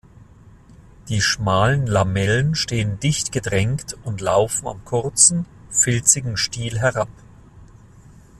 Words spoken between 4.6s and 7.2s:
am kurzen, filzigen Stiel herab.